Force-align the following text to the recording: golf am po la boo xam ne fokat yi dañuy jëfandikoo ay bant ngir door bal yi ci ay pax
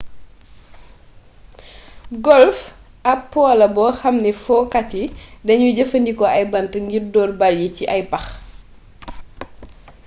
golf 2.27 2.57
am 3.11 3.19
po 3.31 3.41
la 3.59 3.67
boo 3.75 3.91
xam 3.99 4.15
ne 4.25 4.31
fokat 4.45 4.89
yi 4.97 5.05
dañuy 5.45 5.75
jëfandikoo 5.77 6.29
ay 6.37 6.45
bant 6.53 6.73
ngir 6.85 7.03
door 7.13 7.31
bal 7.39 7.55
yi 7.63 7.69
ci 7.75 7.83
ay 7.93 8.01
pax 8.11 8.25